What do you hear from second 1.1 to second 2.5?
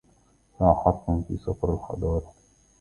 في سفر الحضارهْ!